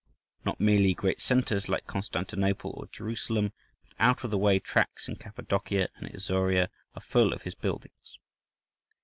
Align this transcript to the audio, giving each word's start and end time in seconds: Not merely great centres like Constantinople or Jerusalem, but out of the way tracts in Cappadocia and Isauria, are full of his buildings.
Not 0.43 0.59
merely 0.59 0.95
great 0.95 1.21
centres 1.21 1.69
like 1.69 1.85
Constantinople 1.85 2.73
or 2.75 2.87
Jerusalem, 2.87 3.53
but 3.83 3.93
out 3.99 4.23
of 4.23 4.31
the 4.31 4.37
way 4.39 4.57
tracts 4.57 5.07
in 5.07 5.15
Cappadocia 5.15 5.89
and 5.95 6.09
Isauria, 6.11 6.69
are 6.95 7.01
full 7.03 7.33
of 7.33 7.43
his 7.43 7.53
buildings. 7.53 8.17